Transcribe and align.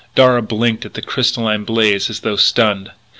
Darragh 0.15 0.47
blinked 0.47 0.83
at 0.83 0.95
the 0.95 1.01
crystalline 1.03 1.63
blaze 1.63 2.09
as 2.09 2.21
though 2.21 2.35
stunned. 2.35 2.89